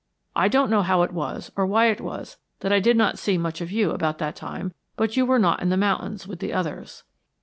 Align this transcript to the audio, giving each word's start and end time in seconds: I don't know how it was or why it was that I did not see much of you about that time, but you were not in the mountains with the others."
I 0.35 0.47
don't 0.47 0.71
know 0.71 0.81
how 0.81 1.03
it 1.03 1.13
was 1.13 1.51
or 1.55 1.67
why 1.67 1.91
it 1.91 2.01
was 2.01 2.37
that 2.61 2.73
I 2.73 2.79
did 2.79 2.97
not 2.97 3.19
see 3.19 3.37
much 3.37 3.61
of 3.61 3.71
you 3.71 3.91
about 3.91 4.17
that 4.17 4.35
time, 4.35 4.73
but 4.95 5.15
you 5.15 5.27
were 5.27 5.37
not 5.37 5.61
in 5.61 5.69
the 5.69 5.77
mountains 5.77 6.25
with 6.27 6.39
the 6.39 6.53
others." 6.53 7.03